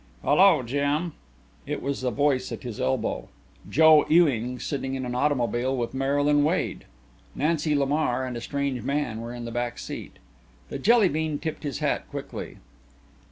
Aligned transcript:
"Hello, 0.23 0.63
Jim." 0.63 1.13
It 1.67 1.79
was 1.79 2.03
a 2.03 2.09
voice 2.09 2.51
at 2.51 2.63
his 2.63 2.79
elbow 2.81 3.29
Joe 3.69 4.03
Ewing 4.09 4.57
sitting 4.59 4.95
in 4.95 5.05
an 5.05 5.13
automobile 5.13 5.77
with 5.77 5.93
Marylyn 5.93 6.43
Wade. 6.43 6.85
Nancy 7.35 7.75
Lamar 7.75 8.25
and 8.25 8.35
a 8.35 8.41
strange 8.41 8.81
man 8.81 9.21
were 9.21 9.31
in 9.35 9.45
the 9.45 9.51
back 9.51 9.77
seat. 9.77 10.17
The 10.69 10.79
Jelly 10.79 11.07
bean 11.07 11.37
tipped 11.37 11.61
his 11.61 11.77
hat 11.85 12.09
quickly. 12.09 12.57